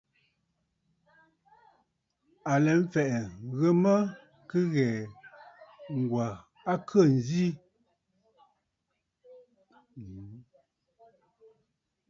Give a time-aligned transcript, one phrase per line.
[2.51, 3.93] À lɛ mfɛ̀ʼɛ̀, ŋghə mə
[4.49, 5.09] kɨ ghɛ̀ɛ̀,
[5.97, 6.27] Ŋ̀gwà
[6.71, 7.45] a khê ǹzi.